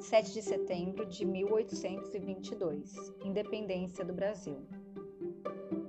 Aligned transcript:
7 0.00 0.32
de 0.32 0.42
setembro 0.42 1.04
de 1.04 1.24
1822, 1.24 3.12
independência 3.24 4.04
do 4.04 4.12
Brasil. 4.12 4.56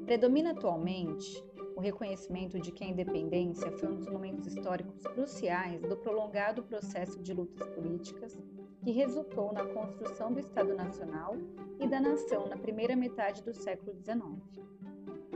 Predomina 0.06 0.52
atualmente 0.52 1.44
o 1.76 1.80
reconhecimento 1.80 2.60
de 2.60 2.72
que 2.72 2.84
a 2.84 2.88
independência 2.88 3.72
foi 3.72 3.88
um 3.88 3.96
dos 3.98 4.10
momentos 4.10 4.48
históricos 4.48 5.04
cruciais 5.04 5.82
do 5.84 5.96
prolongado 5.96 6.64
processo 6.64 7.22
de 7.22 7.34
lutas 7.34 7.70
políticas 7.70 8.36
que 8.84 8.92
resultou 8.92 9.54
na 9.54 9.66
construção 9.66 10.34
do 10.34 10.40
Estado 10.40 10.76
Nacional 10.76 11.36
e 11.80 11.88
da 11.88 12.02
nação 12.02 12.48
na 12.48 12.58
primeira 12.58 12.96
metade 12.96 13.44
do 13.44 13.54
século 13.54 13.96
XIX. 14.02 14.22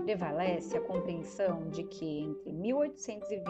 Prevalece 0.04 0.76
a 0.76 0.82
compreensão 0.82 1.70
de 1.70 1.84
que 1.84 2.22
entre 2.22 2.52
1820 2.52 3.46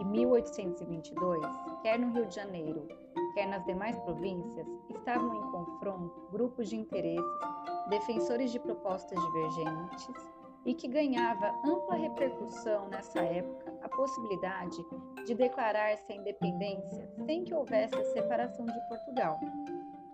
e 0.00 0.04
1822, 0.04 1.46
quer 1.82 1.98
no 1.98 2.12
Rio 2.12 2.26
de 2.26 2.34
Janeiro, 2.34 2.86
quer 3.34 3.46
nas 3.46 3.64
demais 3.64 3.98
províncias, 3.98 4.66
estavam 4.88 5.34
em 5.34 5.50
confronto 5.50 6.28
grupos 6.30 6.70
de 6.70 6.76
interesses, 6.76 7.40
defensores 7.88 8.50
de 8.52 8.60
propostas 8.60 9.18
divergentes 9.20 10.32
e 10.64 10.72
que 10.74 10.88
ganhava 10.88 11.52
ampla 11.64 11.96
repercussão 11.96 12.88
nessa 12.88 13.20
época 13.20 13.74
a 13.82 13.88
possibilidade 13.88 14.78
de 15.26 15.34
declarar-se 15.34 16.10
a 16.10 16.16
independência 16.16 17.10
sem 17.26 17.44
que 17.44 17.54
houvesse 17.54 17.94
a 17.94 18.04
separação 18.04 18.64
de 18.64 18.88
Portugal. 18.88 19.38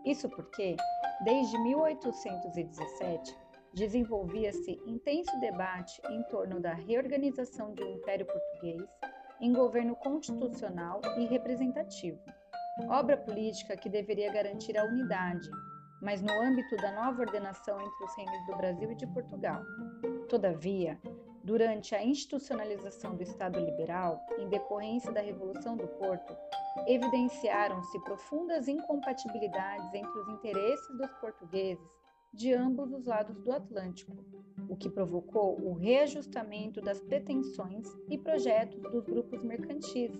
Isso 0.04 0.28
porque, 0.28 0.76
desde 1.24 1.56
1817, 1.58 3.36
desenvolvia-se 3.74 4.80
intenso 4.86 5.38
debate 5.38 6.00
em 6.10 6.22
torno 6.24 6.58
da 6.58 6.74
reorganização 6.74 7.72
um 7.84 7.94
império 7.94 8.26
português 8.26 8.82
em 9.40 9.52
governo 9.52 9.94
constitucional 9.96 11.00
e 11.16 11.24
representativo, 11.26 12.20
obra 12.88 13.16
política 13.16 13.76
que 13.76 13.88
deveria 13.88 14.32
garantir 14.32 14.76
a 14.78 14.84
unidade, 14.84 15.50
mas 16.00 16.22
no 16.22 16.32
âmbito 16.32 16.76
da 16.76 16.92
nova 16.92 17.22
ordenação 17.22 17.80
entre 17.80 18.04
os 18.04 18.16
reinos 18.16 18.46
do 18.46 18.56
Brasil 18.56 18.90
e 18.90 18.94
de 18.94 19.06
Portugal. 19.08 19.62
Todavia, 20.28 20.98
durante 21.44 21.94
a 21.94 22.04
institucionalização 22.04 23.16
do 23.16 23.22
Estado 23.22 23.58
liberal, 23.58 24.24
em 24.38 24.48
decorrência 24.48 25.12
da 25.12 25.20
Revolução 25.20 25.76
do 25.76 25.86
Porto, 25.86 26.36
evidenciaram-se 26.86 27.98
profundas 28.00 28.68
incompatibilidades 28.68 29.92
entre 29.92 30.18
os 30.20 30.28
interesses 30.28 30.96
dos 30.96 31.10
portugueses 31.14 32.00
de 32.32 32.54
ambos 32.54 32.92
os 32.92 33.04
lados 33.04 33.36
do 33.42 33.50
Atlântico, 33.50 34.12
o 34.68 34.76
que 34.76 34.88
provocou 34.88 35.60
o 35.60 35.74
reajustamento 35.74 36.80
das 36.80 37.00
pretensões 37.00 37.86
e 38.08 38.16
projetos 38.16 38.80
dos 38.82 39.04
grupos 39.04 39.42
mercantis, 39.42 40.12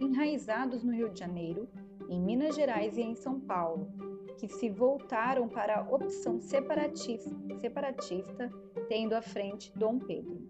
enraizados 0.00 0.82
no 0.82 0.92
Rio 0.92 1.10
de 1.10 1.20
Janeiro, 1.20 1.68
em 2.08 2.20
Minas 2.20 2.54
Gerais 2.54 2.96
e 2.96 3.02
em 3.02 3.14
São 3.14 3.40
Paulo, 3.40 3.88
que 4.38 4.48
se 4.48 4.70
voltaram 4.70 5.48
para 5.48 5.80
a 5.80 5.82
opção 5.82 6.40
separatista, 6.40 7.30
tendo 8.88 9.14
à 9.14 9.20
frente 9.20 9.72
Dom 9.76 9.98
Pedro. 9.98 10.46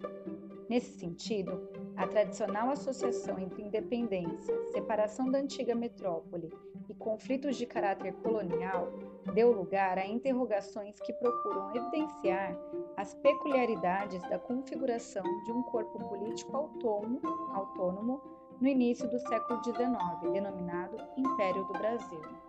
Nesse 0.69 0.99
sentido, 0.99 1.69
a 1.97 2.07
tradicional 2.07 2.71
associação 2.71 3.39
entre 3.39 3.63
independência, 3.63 4.55
separação 4.71 5.31
da 5.31 5.39
antiga 5.39 5.75
metrópole 5.75 6.51
e 6.89 6.95
conflitos 6.95 7.57
de 7.57 7.65
caráter 7.65 8.13
colonial 8.15 8.93
deu 9.35 9.51
lugar 9.51 9.99
a 9.99 10.07
interrogações 10.07 11.01
que 11.01 11.13
procuram 11.15 11.75
evidenciar 11.75 12.57
as 12.97 13.15
peculiaridades 13.15 14.23
da 14.29 14.39
configuração 14.39 15.25
de 15.45 15.53
um 15.53 15.63
corpo 15.63 15.99
político 16.09 16.57
autônomo, 16.57 17.21
autônomo 17.55 18.38
no 18.61 18.69
início 18.69 19.09
do 19.09 19.19
século 19.21 19.63
XIX, 19.63 20.33
denominado 20.33 20.97
Império 21.17 21.65
do 21.65 21.73
Brasil. 21.75 22.48